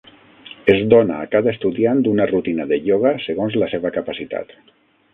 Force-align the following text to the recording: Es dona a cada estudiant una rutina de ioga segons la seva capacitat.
Es 0.75 0.79
dona 0.93 1.19
a 1.19 1.27
cada 1.35 1.51
estudiant 1.57 2.03
una 2.13 2.27
rutina 2.33 2.69
de 2.73 2.83
ioga 2.91 3.15
segons 3.29 3.63
la 3.65 3.73
seva 3.77 3.97
capacitat. 4.01 4.61